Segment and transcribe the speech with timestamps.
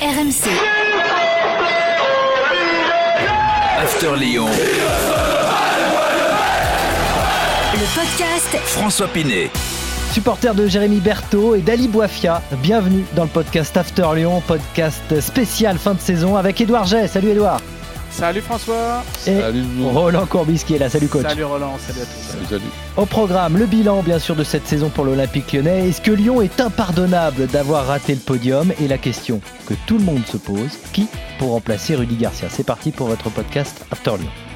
[0.00, 0.48] RMC.
[3.78, 4.46] After Lyon.
[7.74, 9.50] Le podcast François Pinet.
[10.12, 15.76] Supporter de Jérémy Berthaud et d'Ali Boifia, bienvenue dans le podcast After Lyon, podcast spécial
[15.76, 17.06] fin de saison avec Édouard Jet.
[17.06, 17.60] Salut Édouard.
[18.10, 19.02] Salut François.
[19.26, 19.64] Et Salut.
[19.84, 20.90] Roland Courbis qui est là.
[20.90, 21.22] Salut coach.
[21.22, 22.32] Salut Roland, salut à tous.
[22.32, 22.70] Salut, salut.
[22.96, 25.88] Au programme, le bilan bien sûr de cette saison pour l'Olympique lyonnais.
[25.88, 28.72] Est-ce que Lyon est impardonnable d'avoir raté le podium?
[28.80, 31.06] Et la question que tout le monde se pose, qui
[31.38, 32.48] pour remplacer Rudy Garcia?
[32.50, 34.49] C'est parti pour votre podcast After Lyon.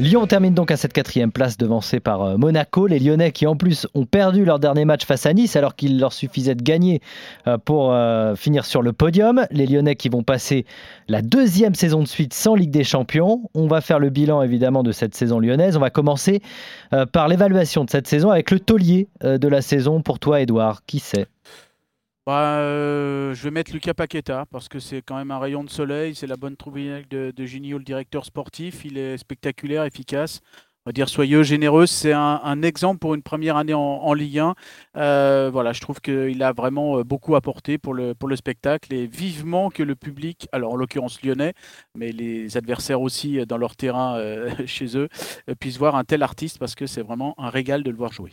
[0.00, 2.88] Lyon termine donc à cette quatrième place devancée par euh, Monaco.
[2.88, 6.00] Les Lyonnais qui en plus ont perdu leur dernier match face à Nice alors qu'il
[6.00, 7.00] leur suffisait de gagner
[7.46, 9.46] euh, pour euh, finir sur le podium.
[9.52, 10.66] Les Lyonnais qui vont passer
[11.06, 13.48] la deuxième saison de suite sans Ligue des Champions.
[13.54, 15.76] On va faire le bilan évidemment de cette saison lyonnaise.
[15.76, 16.42] On va commencer
[17.12, 20.84] par l'évaluation de cette saison avec le taulier de la saison pour toi Edouard.
[20.86, 21.28] Qui c'est?
[22.26, 25.68] Bah, euh, je vais mettre Lucas Paqueta parce que c'est quand même un rayon de
[25.68, 26.14] soleil.
[26.14, 28.86] C'est la bonne trouvaille de, de le directeur sportif.
[28.86, 30.40] Il est spectaculaire, efficace.
[30.86, 31.84] On va dire soyeux, généreux.
[31.84, 34.54] C'est un, exemple pour une première année en, Ligue 1.
[34.96, 38.94] Euh, voilà, je trouve qu'il a vraiment euh, beaucoup apporté pour le, pour le spectacle
[38.94, 41.52] et vivement que le public, alors en l'occurrence lyonnais,
[41.94, 44.18] mais les adversaires aussi dans leur terrain
[44.66, 45.08] chez eux,
[45.60, 48.32] puissent voir un tel artiste parce que c'est vraiment un régal de le voir jouer.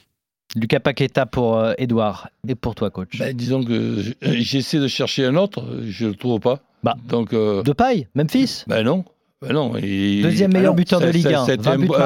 [0.56, 3.18] Lucas Paqueta pour euh, Edouard et pour toi coach.
[3.20, 6.60] Ben, disons que j'essaie de chercher un autre, je le trouve pas.
[6.84, 6.96] Bah.
[7.08, 9.06] Donc, euh, De paille, Memphis ben non.
[9.42, 9.76] Ben non.
[9.78, 11.46] Il- Deuxième meilleur non, buteur de Ligue ça- 1,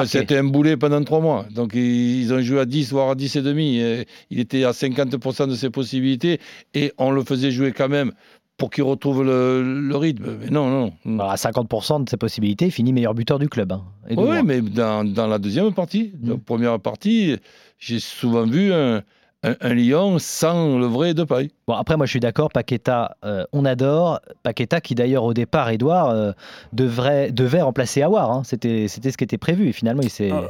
[0.06, 1.44] C'était 20 un, boulet pendant trois mois.
[1.54, 3.78] Donc ils, ils ont joué à 10, voire à 10 et demi.
[3.78, 6.40] Et Il était à 50% de ses possibilités
[6.72, 8.12] et on le faisait jouer quand même
[8.56, 10.36] pour qu'il retrouve le, le rythme.
[10.40, 10.68] Mais non,
[11.04, 11.16] non.
[11.18, 13.72] Bah, à 50% de ses possibilités, il finit meilleur buteur du club.
[13.72, 13.82] hein,
[14.16, 16.30] Oui, mais dans, dans la deuxième partie, Mm.
[16.30, 17.36] la première partie,
[17.78, 19.02] j'ai souvent vu un,
[19.42, 21.50] un, un lion sans le vrai de paille.
[21.68, 22.48] Bon, après, moi, je suis d'accord.
[22.50, 24.20] Paqueta, euh, on adore.
[24.42, 26.32] Paqueta, qui d'ailleurs, au départ, Edouard, euh,
[26.72, 28.30] devrait, devait remplacer Awar.
[28.30, 28.42] hein.
[28.44, 29.68] C'était, c'était ce qui était prévu.
[29.68, 30.46] Et finalement, il s'est Euh,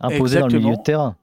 [0.00, 1.14] imposé dans le milieu de terrain.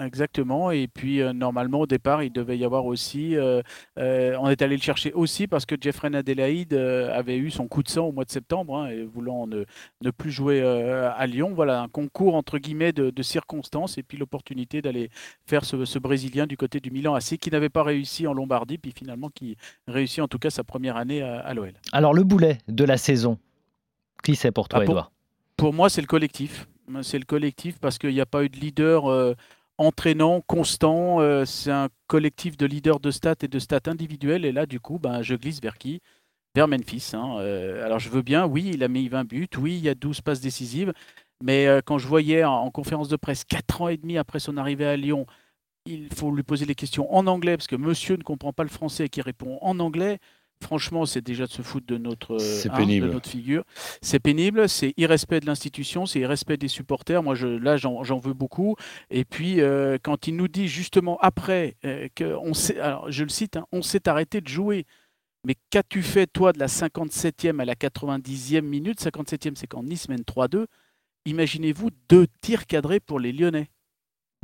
[0.00, 0.70] Exactement.
[0.70, 3.36] Et puis, euh, normalement, au départ, il devait y avoir aussi.
[3.36, 3.60] euh,
[3.98, 7.68] euh, on est allé le chercher aussi parce que Jeffrey Adelaide euh, avait eu son
[7.68, 9.64] coup de sang au mois de septembre, hein, et voulant ne,
[10.00, 11.52] ne plus jouer euh, à Lyon.
[11.54, 15.10] Voilà, un concours entre guillemets de, de circonstances et puis l'opportunité d'aller
[15.46, 18.78] faire ce, ce Brésilien du côté du Milan AC qui n'avait pas réussi en Lombardie,
[18.78, 19.56] puis finalement qui
[19.88, 21.72] réussit en tout cas sa première année à, à l'OL.
[21.92, 23.38] Alors, le boulet de la saison,
[24.22, 25.12] qui c'est pour toi, Ah, pour- Edouard
[25.56, 26.66] Pour moi, c'est le collectif.
[27.02, 29.34] C'est le collectif parce qu'il n'y a pas eu de leader euh,
[29.78, 31.20] entraînant, constant.
[31.20, 34.44] Euh, c'est un collectif de leaders de stats et de stats individuels.
[34.44, 36.00] Et là, du coup, ben, je glisse vers qui?
[36.54, 37.12] Vers Memphis.
[37.14, 37.36] hein.
[37.40, 39.48] Euh, alors, je veux bien, oui, il a mis 20 buts.
[39.58, 40.92] Oui, il y a 12 passes décisives.
[41.42, 44.40] Mais euh, quand je voyais en, en conférence de presse, 4 ans et demi après
[44.40, 45.26] son arrivée à Lyon,
[45.86, 48.68] il faut lui poser les questions en anglais parce que monsieur ne comprend pas le
[48.70, 50.18] français et qui répond en anglais.
[50.62, 53.08] Franchement, c'est déjà de se foutre de notre, hein, pénible.
[53.08, 53.64] de notre figure.
[54.00, 57.22] C'est pénible, c'est irrespect de l'institution, c'est irrespect des supporters.
[57.22, 58.76] Moi, je, là, j'en j'en veux beaucoup.
[59.10, 63.28] Et puis, euh, quand il nous dit justement après euh, qu'on s'est, alors je le
[63.28, 64.86] cite, hein, on s'est arrêté de jouer.
[65.44, 69.02] Mais qu'as-tu fait, toi, de la 57e à la 90e minute?
[69.02, 70.66] 57e, c'est quand Nice mène 3-2.
[71.26, 73.68] Imaginez-vous deux tirs cadrés pour les Lyonnais.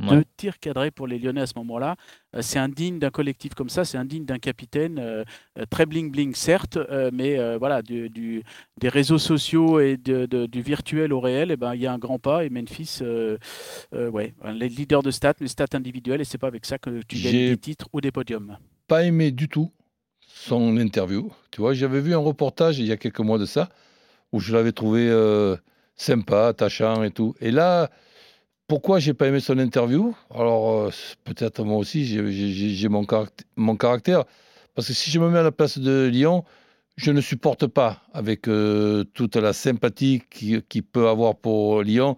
[0.01, 0.15] Ouais.
[0.17, 1.97] Deux tirs cadrés pour les Lyonnais à ce moment-là.
[2.35, 4.97] Euh, c'est indigne d'un collectif comme ça, c'est indigne d'un capitaine.
[4.97, 5.23] euh,
[5.57, 8.43] euh, très bling-bling, certes, euh, mais voilà, du, du-
[8.79, 11.91] des réseaux sociaux et de- de- du virtuel au réel, eh ben, il y a
[11.91, 12.45] un grand pas.
[12.45, 12.99] Et Memphis,
[13.91, 17.17] ouais, les leaders de stats, mais stats individuels, et c'est pas avec ça que tu
[17.17, 18.57] gagnes des titres ou des podiums.
[18.87, 19.71] Pas aimé du tout
[20.21, 21.31] son interview.
[21.51, 23.69] Tu vois, j'avais vu un reportage il y a quelques mois de ça
[24.31, 25.11] où je l'avais trouvé
[25.95, 27.35] sympa, attachant et tout.
[27.41, 27.89] Et là,
[28.69, 30.15] pourquoi j'ai pas aimé son interview?
[30.33, 30.89] Alors, euh,
[31.25, 33.05] peut-être moi aussi, j'ai- mon,
[33.57, 34.23] mon caractère.
[34.75, 36.45] Parce que si je me mets à la place de Lyon,
[36.95, 42.15] je ne supporte pas, avec euh, toute la sympathie qu'il qui peut avoir pour Lyon,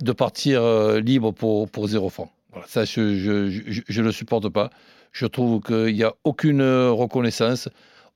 [0.00, 2.30] de partir euh, libre pour, pour zéro franc.
[2.50, 4.70] Voilà, ça, je ne le supporte pas.
[5.12, 7.68] Je trouve qu'il n'y a aucune reconnaissance,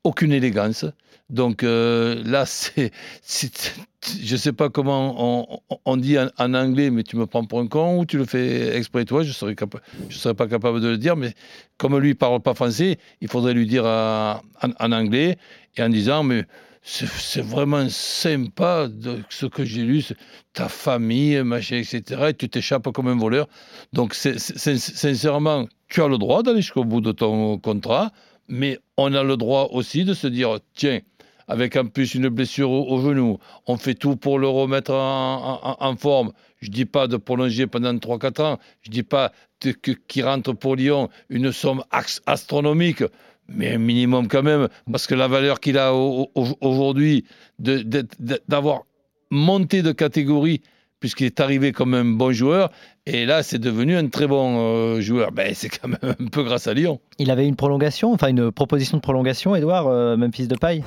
[0.06, 0.84] aucune élégance.
[1.30, 2.92] Donc euh, là, c'est,
[3.22, 7.66] je ne sais pas comment on, dit en, anglais, mais tu me prends pour un
[7.66, 11.16] con ou tu le fais exprès toi, je ne serais, pas capable de le dire.
[11.16, 11.34] Mais
[11.76, 15.36] comme lui ne parle pas français, il faudrait lui dire en, en- anglais
[15.76, 16.44] et en disant, mais
[16.82, 18.86] c'est, vraiment sympa
[19.28, 20.04] ce que j'ai lu,
[20.52, 22.26] ta famille, machin, etc.
[22.28, 23.48] Et tu t'échappes comme un voleur.
[23.92, 28.12] Donc, sincèrement, tu as le droit d'aller jusqu'au bout de ton contrat,
[28.48, 31.00] mais on a le droit aussi de se dire, tiens,
[31.48, 36.32] avec en plus une blessure au, genou, on fait tout pour le remettre en, forme.
[36.60, 41.08] Je dis pas de prolonger pendant 3-4 ans, je dis pas qu'il rentre pour Lyon
[41.28, 41.84] une somme
[42.26, 43.04] astronomique,
[43.48, 47.24] mais un minimum quand même, parce que la valeur qu'il a aujourd'hui
[47.58, 48.82] d'avoir
[49.30, 50.62] monté de catégorie
[51.00, 52.70] puisqu'il est arrivé comme un bon joueur.
[53.08, 55.30] Et là, c'est devenu un très bon euh, joueur.
[55.30, 57.00] Ben, c'est quand même un peu grâce à Lyon.
[57.18, 60.82] Il avait une prolongation, enfin une proposition de prolongation, Edouard, euh, même fils de paille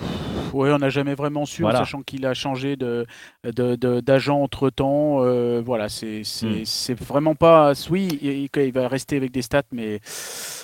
[0.53, 3.05] Oui, on n'a jamais vraiment su, sachant qu'il a changé d'agent
[3.45, 5.23] de, de, entre-temps.
[5.23, 6.93] Euh, voilà, c'est hmm.
[6.95, 7.71] vraiment pas...
[7.89, 10.01] Oui, il, il, va rester avec des stats, mais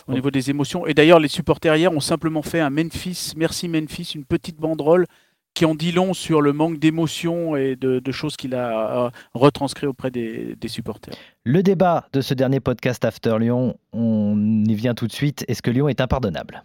[0.10, 0.86] au niveau des émotions.
[0.86, 5.06] Et d'ailleurs, les supporters hier ont simplement fait un Memphis, merci Memphis, une petite banderole
[5.56, 10.12] qui en dit long sur le manque d'émotion et de, choses qu'il a retranscrit auprès
[10.12, 11.16] des, supporters.
[11.44, 15.46] Le débat de ce dernier podcast After Lyon, on y vient tout de suite.
[15.48, 16.64] Est-ce que Lyon est impardonnable?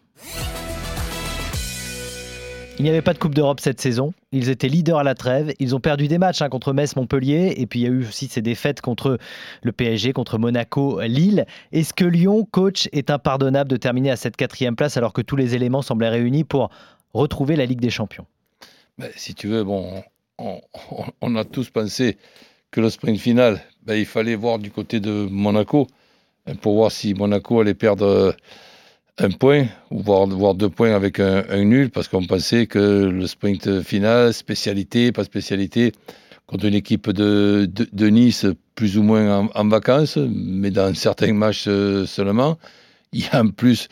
[2.79, 4.15] Il n'y avait pas de Coupe d'Europe cette saison.
[4.33, 5.53] Ils étaient leaders à la trêve.
[5.59, 7.53] Ils ont perdu des matchs hein, contre Metz, Montpellier.
[7.59, 9.19] Et puis il y a eu aussi ces défaites contre
[9.63, 11.45] le PSG, contre Monaco, Lille.
[11.73, 15.37] Est-ce que Lyon, coach, est impardonnable de terminer à cette quatrième place alors que tous
[15.37, 16.71] les éléments semblaient réunis pour
[17.13, 18.27] retrouver la Ligue des Champions?
[19.01, 20.03] Ben, si tu veux, bon,
[21.23, 22.19] on, a tous pensé
[22.71, 25.87] que le sprint final, ben, il fallait voir du côté de Monaco
[26.47, 28.37] hein, pour voir si Monaco allait perdre
[29.17, 33.81] un point ou voir, deux points avec un, nul parce qu'on pensait que le sprint
[33.81, 35.93] final, spécialité, pas spécialité,
[36.47, 38.45] contre une équipe de, Nice
[38.75, 42.59] plus ou moins en, vacances, mais dans certains matchs euh, seulement.
[43.13, 43.89] Il y a en plus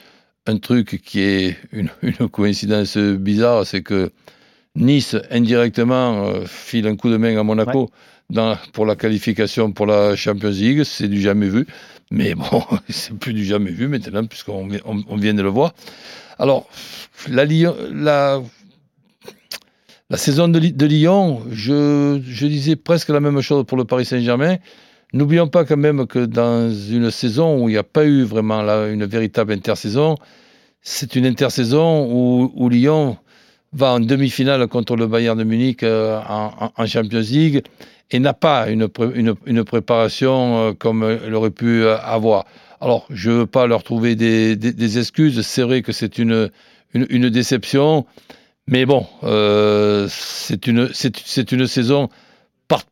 [0.47, 1.89] un truc qui est une
[2.31, 4.11] coïncidence bizarre, c'est que
[4.79, 7.91] Nice, indirectement, euh, file un coup de main à Monaco
[8.73, 10.85] pour la qualification pour la Champions League.
[10.85, 11.67] C'est du jamais vu.
[12.13, 15.75] Mais bon, c'est plus du jamais vu maintenant, puisqu'on on, vient de le voir.
[16.39, 16.69] Alors,
[17.29, 18.41] la, la,
[20.11, 24.59] la saison de, Lyon, je, je, disais presque la même chose pour le Paris Saint-Germain.
[25.13, 28.61] N'oublions pas quand même que dans une saison où il n'y a pas eu vraiment
[28.87, 30.15] une véritable intersaison,
[30.83, 33.17] c'est une intersaison où, où Lyon
[33.79, 37.63] va en demi-finale contre le Bayern de Munich euh, en, Champions League
[38.11, 38.89] et n'a pas une,
[39.47, 42.45] une, préparation euh, comme elle aurait pu euh, avoir.
[42.81, 46.51] Alors, je ne veux pas leur trouver des, excuses, c'est vrai que c'est une,
[46.95, 48.07] une, déception,
[48.67, 49.07] mais bon,
[50.09, 50.89] c'est une,
[51.53, 52.09] une saison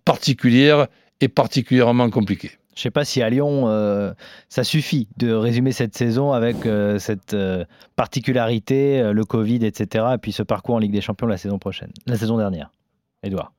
[0.04, 0.88] particulière
[1.20, 2.50] et particulièrement compliquée.
[2.76, 4.12] Je ne sais pas si à Lyon, euh,
[4.50, 7.64] ça suffit de résumer cette saison avec euh, cette euh,
[7.96, 10.04] particularité, le Covid, etc.
[10.14, 12.70] Et puis ce parcours en Ligue des Champions la saison prochaine, la saison dernière.
[13.22, 13.55] Edouard.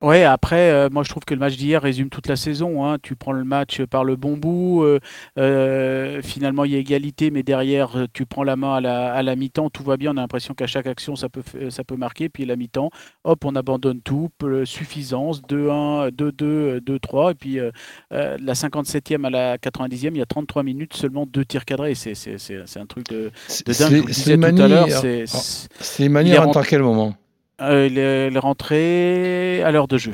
[0.00, 2.86] Ouais, après, euh, moi je trouve que le match d'hier résume toute la saison.
[2.86, 2.98] Hein.
[3.02, 5.00] Tu prends le match par le bon bout, euh,
[5.38, 9.24] euh, finalement il y a égalité, mais derrière tu prends la main à la, à
[9.24, 10.12] la mi-temps, tout va bien.
[10.12, 12.28] On a l'impression qu'à chaque action ça peut, ça peut marquer.
[12.28, 12.90] Puis la mi-temps,
[13.24, 14.28] hop, on abandonne tout,
[14.64, 17.32] suffisance, 2-1, 2-2, 2-3.
[17.32, 17.58] Et puis
[18.12, 21.96] la 57e à la 90e, il y a 33 minutes, seulement deux tirs cadrés.
[21.96, 23.32] C'est un truc de,
[23.66, 24.12] de dingue.
[24.12, 24.88] C'est tout à l'heure.
[24.88, 26.08] C'est
[26.38, 27.16] rentre à quel moment?
[27.60, 30.12] Euh, il, est, à l'heure de jeu.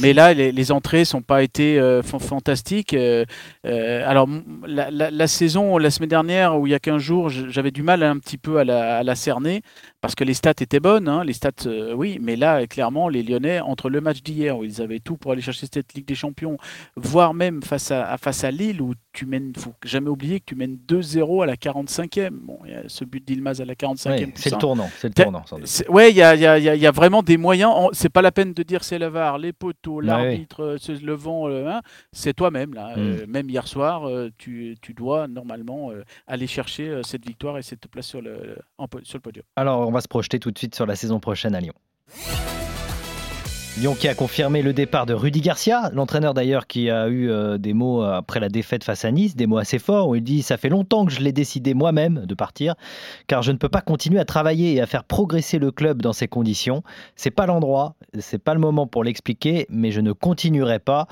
[0.00, 2.94] Mais là, les, entrées sont pas été euh, fantastiques.
[2.94, 3.24] Euh,
[3.64, 4.28] alors,
[4.66, 8.18] la, saison, la semaine dernière, où il y a 15 jours, j'avais du mal un
[8.18, 8.64] petit peu à
[9.02, 9.62] la cerner
[10.02, 13.22] parce que les stats étaient bonnes, hein, les stats, euh, oui, mais là, clairement, les
[13.22, 16.16] Lyonnais, entre le match d'hier, où ils avaient tout pour aller chercher cette Ligue des
[16.16, 16.56] Champions,
[16.96, 20.54] voire même face à, face à Lille, où tu mènes, faut jamais oublier que tu
[20.56, 22.30] mènes 2-0 à la 45e.
[22.30, 24.32] Bon, y a ce but d'Ilmaz à la 45e.
[24.34, 25.44] c'est le tournant, c'est le tournant.
[25.88, 27.72] Oui, il y a, y, a, y a, vraiment des moyens.
[27.92, 31.48] C'est pas la peine de dire c'est le VAR, les poteaux, l'arbitre, euh, le vent,
[31.48, 31.80] euh, hein,
[32.10, 32.96] c'est toi-même, là.
[32.96, 33.26] Mm.
[33.28, 35.92] même hier soir, tu, tu, dois normalement
[36.26, 38.58] aller chercher cette victoire et cette place sur le,
[39.04, 39.44] sur le podium.
[39.54, 41.74] Alors, va se projeter tout de suite sur la saison prochaine à Lyon.
[43.78, 47.56] Lyon qui a confirmé le départ de Rudy Garcia, l'entraîneur d'ailleurs qui a eu euh,
[47.56, 50.22] des mots euh, après la défaite face à Nice, des mots assez forts où il
[50.22, 52.74] dit ça fait longtemps que je l'ai décidé moi-même de partir
[53.28, 56.12] car je ne peux pas continuer à travailler et à faire progresser le club dans
[56.12, 56.82] ces conditions.
[57.16, 61.06] C'est pas l'endroit, c'est pas le moment pour l'expliquer, mais je ne continuerai pas.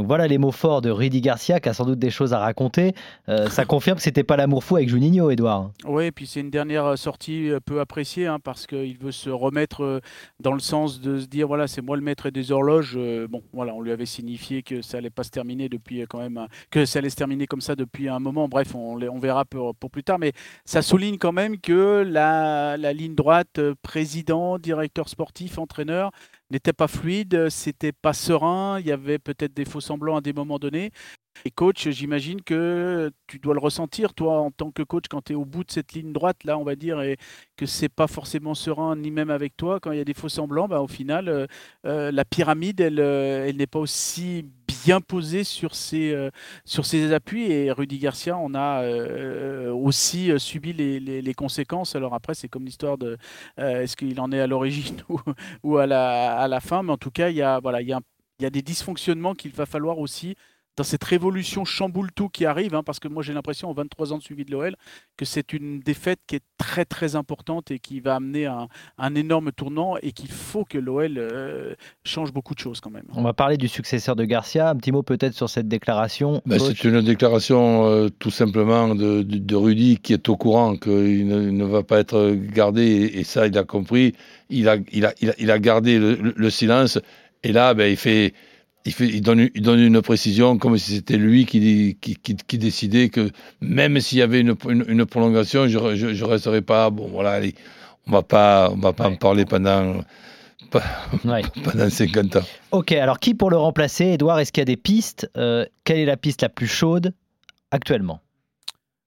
[0.00, 2.38] Donc voilà les mots forts de Rudy Garcia qui a sans doute des choses à
[2.38, 2.94] raconter.
[3.28, 5.72] Euh, ça confirme que c'était pas l'amour fou avec Juninho, Edouard.
[5.84, 9.12] Oui, et puis c'est une dernière euh, sortie euh, peu appréciée hein, parce qu'il veut
[9.12, 10.00] se remettre
[10.42, 12.98] dans le sens de se dire voilà, c'est moi le maître des horloges.
[13.28, 16.46] bon, voilà, on lui avait signifié que ça allait pas se terminer depuis quand même,
[16.70, 18.48] que ça allait se terminer comme ça depuis un moment.
[18.48, 20.32] Bref, on, on verra pour, pour, plus tard, mais
[20.64, 26.10] ça souligne quand même que la, la ligne droite, président, directeur sportif, entraîneur,
[26.50, 30.32] n'était pas fluide, c'était pas serein, il y avait peut-être des faux semblants à des
[30.32, 30.90] moments donnés.
[31.44, 35.32] Et coach, j'imagine que tu dois le ressentir, toi, en tant que coach, quand tu
[35.32, 37.16] es au bout de cette ligne droite, là, on va dire, et
[37.56, 40.28] que c'est pas forcément serein, ni même avec toi, quand il y a des faux
[40.28, 41.46] semblants, bah, au final, euh,
[41.86, 44.44] euh, la pyramide, elle, euh, elle n'est pas aussi
[44.84, 46.30] bien posé sur ses, euh,
[46.64, 51.96] sur appuis et Rudy Garcia en a euh, aussi subi les, les, les, conséquences.
[51.96, 53.16] Alors après, c'est comme l'histoire de
[53.56, 55.18] est-ce qu'il en est à l'origine ou,
[55.62, 58.00] ou, à, la, à la fin, mais en tout cas, il voilà, il y a,
[58.38, 60.34] il y a des dysfonctionnements qu'il va falloir aussi
[60.80, 64.14] dans cette révolution chamboule tout qui arrive, hein, parce que moi j'ai l'impression en 23
[64.14, 64.76] ans de suivi de l'OL
[65.18, 69.14] que c'est une défaite qui est très très importante et qui va amener un, un
[69.14, 73.04] énorme tournant et qu'il faut que l'OL euh, change beaucoup de choses quand même.
[73.12, 74.70] On va parler du successeur de Garcia.
[74.70, 76.40] Un petit mot peut-être sur cette déclaration.
[76.46, 80.78] Ben, c'est une déclaration euh, tout simplement de, de, de, Rudy qui est au courant
[80.78, 84.14] qu'il ne, ne, va pas être gardé et, et, ça il a compris.
[84.48, 86.98] Il a, il a, il a, il a gardé le, le, silence
[87.42, 88.32] et là ben, il fait
[88.84, 92.36] il, fait, il, donne, il, donne, une précision comme si c'était lui qui, qui, qui,
[92.36, 96.90] qui, décidait que même s'il y avait une, une, une prolongation, je ne resterai pas.
[96.90, 97.54] Bon, voilà, allez,
[98.06, 99.14] on va pas, on va pas ouais.
[99.14, 100.02] en parler pendant,
[101.24, 101.42] ouais.
[101.64, 102.44] pendant 50 ans.
[102.72, 105.98] Ok, alors qui pour le remplacer Edouard, est-ce qu'il y a des pistes euh, Quelle
[105.98, 107.12] est la piste la plus chaude
[107.70, 108.20] actuellement?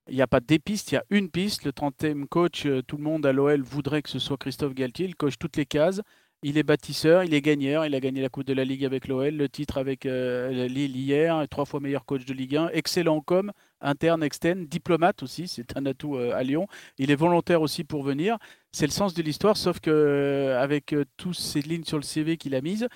[0.10, 1.63] Il n'y a pas des pistes, il y a une piste.
[1.63, 5.06] Le 30e coach, euh, tout le monde à l'OL voudrait que ce soit Christophe Galtier.
[5.06, 6.01] Il coche toutes les cases.
[6.46, 9.08] Il est bâtisseur, il est gagneur, il a gagné la Coupe de la Ligue avec
[9.08, 13.22] l'OL, le titre avec euh, Lille hier, trois fois meilleur coach de Ligue 1, excellent
[13.22, 16.68] com, interne, externe, diplomate aussi, c'est un atout euh, à Lyon.
[16.98, 18.38] Il est volontaire aussi pour venir
[18.74, 22.03] c'est le sens de l'histoire, sauf que euh, avec euh, toutes ces lignes sur le
[22.03, 22.88] CV qu'il a mises,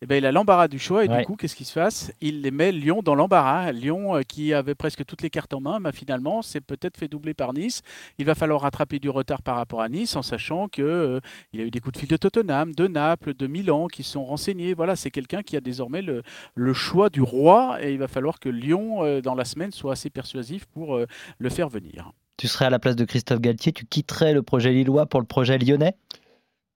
[0.00, 1.18] eh ben, il a l'embarras du choix et ouais.
[1.18, 3.72] du coup, qu'est-ce qui se passe Il les met Lyon dans l'embarras.
[3.72, 7.08] Lyon, euh, qui avait presque toutes les cartes en main, bah, finalement, s'est peut-être fait
[7.08, 7.82] doubler par Nice.
[8.18, 11.20] Il va falloir rattraper du retard par rapport à Nice, en sachant que euh,
[11.52, 14.24] il a eu des coups de fil de Tottenham, de Naples, de Milan qui sont
[14.24, 14.74] renseignés.
[14.74, 16.22] Voilà, c'est quelqu'un qui a désormais le,
[16.54, 19.92] le, choix du roi et il va falloir que Lyon, euh, dans la semaine, soit
[19.92, 21.00] assez persuasif pour
[21.38, 24.72] le faire venir tu serais à la place de Christophe Galtier, tu quitterais le projet
[24.72, 25.94] lillois pour le projet lyonnais?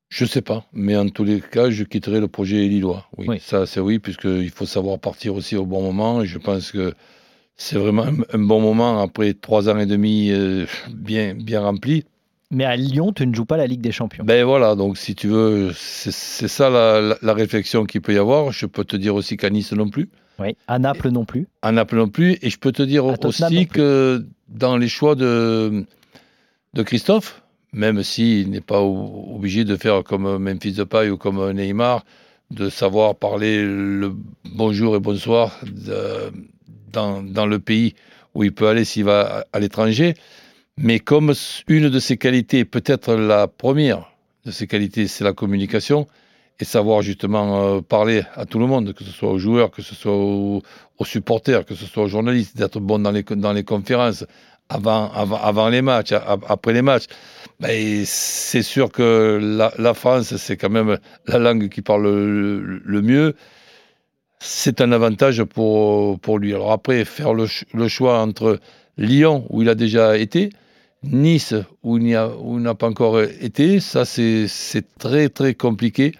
[0.08, 3.06] Je ne sais pas, mais en tous les cas, je quitterai le projet lillois.
[3.16, 3.40] Oui, oui.
[3.40, 6.22] ça c'est oui, puisqu'il faut savoir partir aussi au bon moment.
[6.22, 6.94] Et je pense que
[7.56, 12.04] c'est vraiment un, bon moment après trois ans et demi euh, bien, bien remplis.
[12.50, 14.24] Mais à Lyon, tu ne joues pas la Ligue des Champions.
[14.24, 18.18] Ben voilà, donc si tu veux, c'est ça la, la, la réflexion qu'il peut y
[18.18, 18.50] avoir.
[18.50, 20.08] Je peux te dire aussi qu'à Nice non plus.
[20.40, 21.46] Oui, à Naples non plus.
[21.62, 22.38] À Naples non plus.
[22.42, 25.86] Et je peux te dire aussi que dans les choix de,
[26.74, 27.42] de Christophe,
[27.72, 32.04] même s'il n'est pas obligé de faire comme Memphis Depay ou comme Neymar,
[32.50, 34.12] de savoir parler le
[34.44, 36.32] bonjour et bonsoir de,
[36.92, 37.94] dans, dans, le pays
[38.34, 40.14] où il peut aller s'il va à l'étranger.
[40.76, 41.32] Mais comme
[41.68, 44.10] une de ses qualités, peut-être la première
[44.44, 46.08] de ses qualités, c'est la communication,
[46.60, 49.82] et savoir justement euh, parler à tout le monde, que ce soit aux joueurs, que
[49.82, 50.62] ce soit aux,
[51.02, 54.26] supporters, que ce soit aux journalistes, d'être bon dans les, dans les conférences,
[54.68, 57.06] avant, avant, avant les matchs, après les matchs.
[57.58, 59.40] Ben, c'est sûr que
[59.78, 63.34] la, France, c'est quand même la langue qui parle le, le mieux.
[64.38, 66.54] C'est un avantage pour, pour lui.
[66.54, 68.60] Alors après, faire le, le, choix entre
[68.98, 70.50] Lyon, où il a déjà été,
[71.02, 74.46] Nice, où il n'a pas encore été, ça c'est
[74.98, 76.12] très très compliqué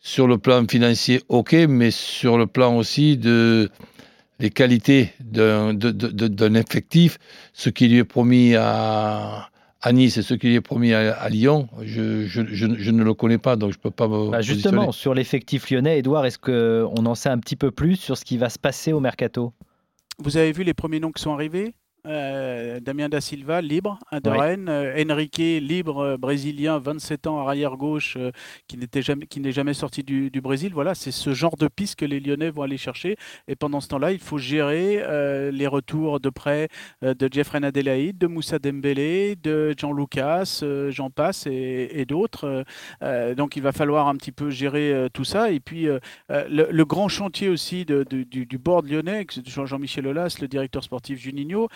[0.00, 3.70] sur le plan financier, ok, mais sur le plan aussi de
[4.38, 7.18] les qualités d'un effectif,
[7.52, 9.50] ce qui lui est promis à,
[9.80, 12.90] à Nice et ce qui lui est promis à, à Lyon, je, je, je, je,
[12.90, 14.30] ne le connais pas, donc je ne peux pas me.
[14.30, 18.16] Bah justement, sur l'effectif lyonnais, Edouard, est-ce qu'on en sait un petit peu plus sur
[18.16, 19.52] ce qui va se passer au mercato?
[20.18, 21.74] Vous avez vu les premiers noms qui sont arrivés?
[22.06, 24.38] Euh, Damien da Silva, libre de oui.
[24.38, 24.68] Rennes.
[24.68, 28.30] Euh, Enrique, libre euh, brésilien, 27 ans, arrière gauche, euh,
[28.66, 30.72] qui n'était jamais, qui n'est jamais sorti du, du Brésil.
[30.72, 33.16] Voilà, c'est ce genre de piste que les Lyonnais vont aller chercher.
[33.46, 35.02] Et pendant ce temps-là, il faut gérer
[35.52, 36.68] les retours de près
[37.02, 42.64] de Jeffrey Adelaide, de Moussa Dembélé, de Jean Lucas, j'en passe, et, et d'autres.
[43.36, 45.50] donc, il va falloir un petit peu gérer tout ça.
[45.50, 45.86] Et puis,
[46.28, 50.82] le, le, grand chantier aussi de, de, du, du board lyonnais, Jean-Michel Aulas, le directeur
[50.82, 51.68] sportif Juninho,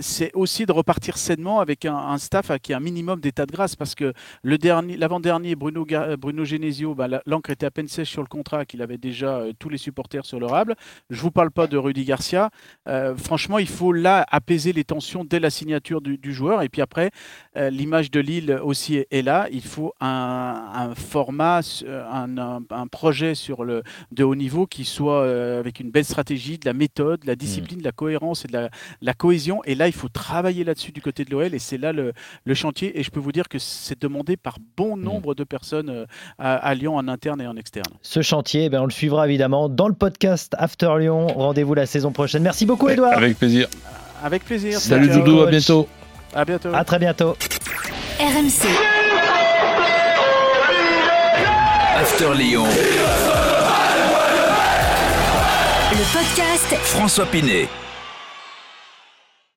[0.00, 3.76] c'est aussi de repartir sainement avec un, staff qui a un minimum d'état de grâce
[3.76, 5.86] parce que le dernier, l'avant-dernier, Bruno,
[6.18, 9.52] Bruno Genesio, bah, l'encre était à peine sèche sur le contrat, qu'il avait déjà euh,
[9.58, 10.74] tous les supporters sur le rable.
[11.10, 12.50] Je vous parle pas de Rudy Garcia.
[12.88, 16.62] Euh, franchement, il faut là apaiser les tensions dès la signature du, joueur.
[16.62, 17.10] Et puis après,
[17.56, 19.48] euh, l'image de Lille aussi est, là.
[19.50, 23.82] Il faut un, format, un, projet sur le,
[24.12, 27.36] de haut niveau qui soit euh, avec une belle stratégie, de la méthode, de la
[27.36, 28.68] discipline, de la cohérence et de
[29.00, 29.55] la cohésion.
[29.64, 32.12] Et là, il faut travailler là-dessus du côté de l'OL et c'est là le,
[32.44, 32.98] le, chantier.
[32.98, 36.06] Et je peux vous dire que c'est demandé par bon nombre de personnes euh,
[36.38, 37.92] à, à, Lyon en interne et en externe.
[38.02, 41.26] Ce chantier, ben, on le suivra évidemment dans le podcast After Lyon.
[41.28, 42.42] Rendez-vous la saison prochaine.
[42.42, 43.12] Merci beaucoup, Edouard.
[43.12, 43.68] Avec plaisir.
[44.22, 44.78] Avec plaisir.
[44.78, 45.88] Salut Doudou, à bientôt.
[46.34, 46.74] À bientôt.
[46.74, 47.36] À très bientôt.
[48.18, 48.68] RMC.
[51.98, 52.66] After Lyon.
[55.92, 57.68] Le podcast François Pinet.